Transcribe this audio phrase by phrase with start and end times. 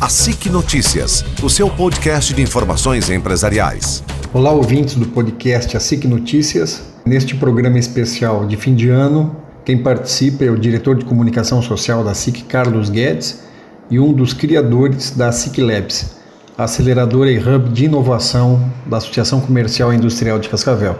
[0.00, 4.02] A SIC Notícias, o seu podcast de informações empresariais.
[4.32, 6.82] Olá, ouvintes do podcast A SIC Notícias.
[7.04, 12.02] Neste programa especial de fim de ano, quem participa é o diretor de comunicação social
[12.02, 13.42] da SIC, Carlos Guedes,
[13.90, 16.16] e um dos criadores da SIC Labs,
[16.56, 20.96] aceleradora e hub de inovação da Associação Comercial e Industrial de Cascavel.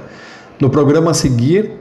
[0.61, 1.73] No programa a seguir,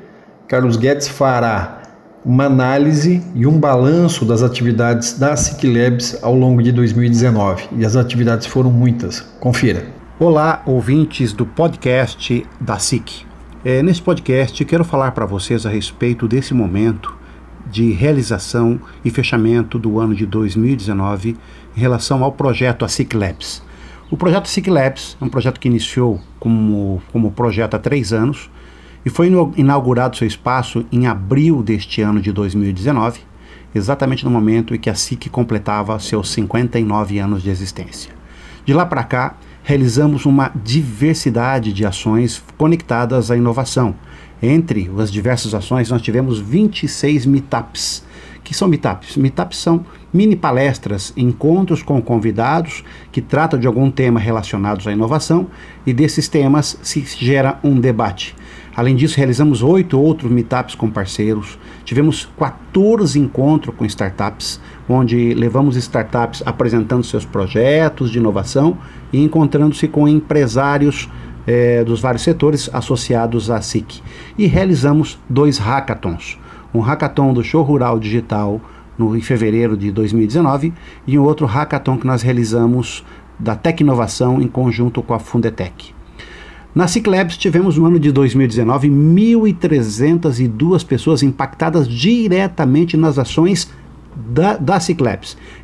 [0.47, 1.78] Carlos Guedes fará
[2.23, 7.69] uma análise e um balanço das atividades da SIC Labs ao longo de 2019.
[7.77, 9.21] E as atividades foram muitas.
[9.39, 9.87] Confira.
[10.19, 13.25] Olá, ouvintes do podcast da SIC.
[13.63, 17.17] É, nesse podcast, quero falar para vocês a respeito desse momento
[17.69, 21.37] de realização e fechamento do ano de 2019
[21.75, 23.61] em relação ao projeto ASIC Labs.
[24.11, 28.49] O projeto ASIC Labs é um projeto que iniciou como, como projeto há três anos
[29.05, 33.21] e foi inaugurado seu espaço em abril deste ano de 2019,
[33.73, 38.11] exatamente no momento em que a SIC completava seus 59 anos de existência.
[38.65, 43.95] De lá para cá, realizamos uma diversidade de ações conectadas à inovação.
[44.41, 48.03] Entre as diversas ações, nós tivemos 26 meetups.
[48.43, 49.15] que são meetups?
[49.15, 55.47] Meetups são mini palestras, encontros com convidados que tratam de algum tema relacionado à inovação
[55.85, 58.35] e desses temas se gera um debate.
[58.79, 61.59] Além disso, realizamos oito outros meetups com parceiros.
[61.83, 68.77] Tivemos 14 encontros com startups, onde levamos startups apresentando seus projetos de inovação
[69.11, 71.09] e encontrando-se com empresários
[71.45, 74.01] eh, dos vários setores associados à SIC.
[74.37, 76.39] E realizamos dois hackathons.
[76.73, 78.61] Um hackathon do Show Rural Digital
[78.97, 80.71] no, em fevereiro de 2019
[81.05, 83.03] e um outro hackathon que nós realizamos
[83.37, 85.98] da Tec Inovação em conjunto com a Fundetec.
[86.73, 93.71] Na Ciclabs tivemos no ano de 2019 1.302 pessoas impactadas diretamente nas ações
[94.27, 94.79] da, da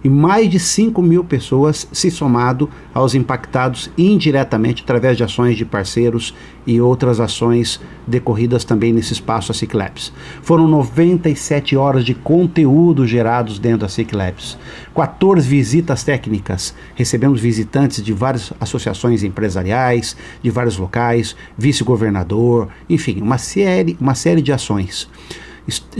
[0.04, 5.66] e mais de 5 mil pessoas se somado aos impactados indiretamente através de ações de
[5.66, 6.34] parceiros
[6.66, 10.14] e outras ações decorridas também nesse espaço a Cicleps.
[10.42, 14.58] Foram 97 horas de conteúdo gerados dentro da Cicleps,
[14.94, 23.38] 14 visitas técnicas, recebemos visitantes de várias associações empresariais, de vários locais, vice-governador, enfim, uma
[23.38, 25.10] série, uma série de ações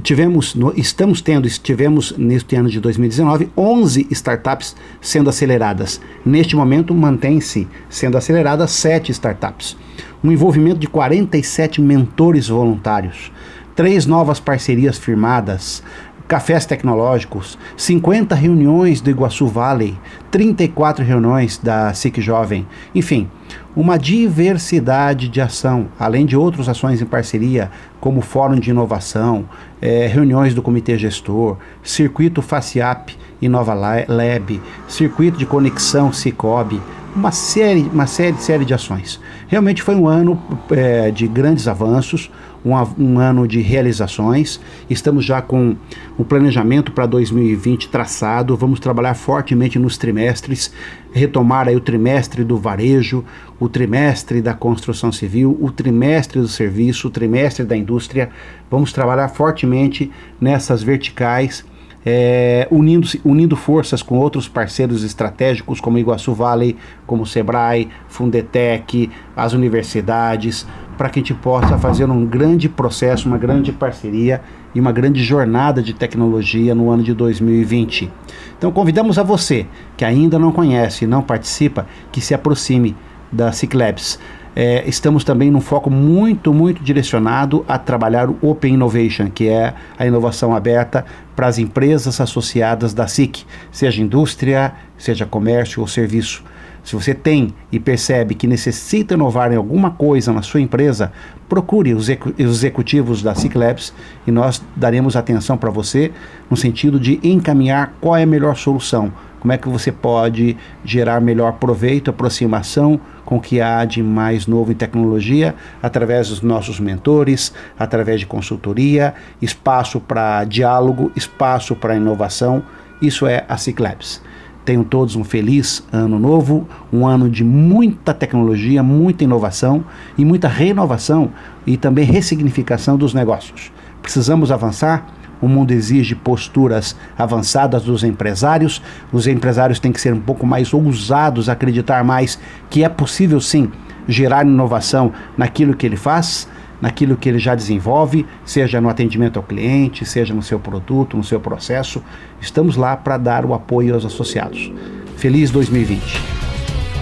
[0.02, 6.00] tivemos, estamos tendo, tivemos neste ano de 2019, 11 startups sendo aceleradas.
[6.26, 9.76] Neste momento, mantém-se sendo aceleradas 7 startups.
[10.24, 13.32] Um envolvimento de 47 mentores voluntários,
[13.76, 15.84] três novas parcerias firmadas,
[16.28, 19.98] cafés tecnológicos, 50 reuniões do Iguaçu Valley,
[20.32, 23.30] 34 reuniões da SIC Jovem, enfim,
[23.76, 27.70] uma diversidade de ação, além de outras ações em parceria,
[28.00, 29.46] como Fórum de Inovação,
[29.82, 36.82] eh, reuniões do Comitê Gestor, Circuito FACIAP Inova Lab, Circuito de Conexão Cicobi,
[37.16, 39.20] uma série, uma série, série de ações.
[39.48, 40.42] Realmente foi um ano
[40.72, 42.30] é, de grandes avanços,
[42.66, 44.60] um, um, ano de realizações.
[44.90, 45.76] Estamos já com
[46.18, 48.58] o planejamento para 2020 traçado.
[48.58, 50.74] Vamos trabalhar fortemente nos trimestres,
[51.14, 53.24] retomar aí o trimestre do varejo,
[53.60, 58.30] o trimestre da construção civil, o trimestre do serviço, o trimestre da indústria.
[58.72, 60.12] Vamos trabalhar fortemente
[60.42, 61.64] nessas verticais
[62.06, 66.78] é, unindo, unindo forças com outros parceiros estratégicos como Iguaçu Valley,
[67.08, 70.68] como Sebrae, Fundetec, as universidades,
[70.98, 74.42] para que a gente possa fazer um grande processo, uma grande parceria
[74.74, 78.12] e uma grande jornada de tecnologia no ano de 2020.
[78.58, 79.66] Então convidamos a você
[79.98, 82.96] que ainda não conhece e não participa, que se aproxime
[83.32, 84.20] da Ciclabs.
[84.56, 89.74] É, estamos também num foco muito, muito direcionado a trabalhar o Open Innovation, que é
[90.00, 96.42] a inovação aberta para as empresas associadas da SIC, seja indústria, seja comércio ou serviço.
[96.86, 101.12] Se você tem e percebe que necessita inovar em alguma coisa na sua empresa,
[101.50, 102.08] procure os
[102.38, 103.92] executivos da SIC Labs
[104.26, 106.12] e nós daremos atenção para você
[106.50, 109.12] no sentido de encaminhar qual é a melhor solução
[109.46, 114.48] como é que você pode gerar melhor proveito, aproximação com o que há de mais
[114.48, 115.54] novo em tecnologia,
[115.84, 122.64] através dos nossos mentores, através de consultoria, espaço para diálogo, espaço para inovação.
[123.00, 124.20] Isso é a Ciclabs.
[124.66, 129.86] Tenham todos um feliz ano novo, um ano de muita tecnologia, muita inovação
[130.18, 131.30] e muita renovação
[131.68, 133.72] e também ressignificação dos negócios.
[134.02, 135.06] Precisamos avançar
[135.42, 138.82] o mundo exige posturas avançadas dos empresários.
[139.12, 142.40] Os empresários têm que ser um pouco mais ousados, acreditar mais
[142.70, 143.70] que é possível sim
[144.08, 146.48] gerar inovação naquilo que ele faz,
[146.82, 151.24] naquilo que ele já desenvolve, seja no atendimento ao cliente, seja no seu produto, no
[151.24, 152.04] seu processo.
[152.40, 154.72] Estamos lá para dar o apoio aos associados.
[155.18, 156.02] Feliz 2020.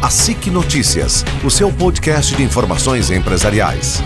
[0.02, 4.04] A SIC Notícias, o seu podcast de informações empresariais.